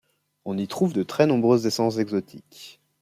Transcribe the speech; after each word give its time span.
On 0.45 0.57
y 0.57 0.67
trouve 0.67 0.93
de 0.93 1.03
très 1.03 1.27
nombreuses 1.27 1.67
essences 1.67 1.99
exotiques. 1.99 2.81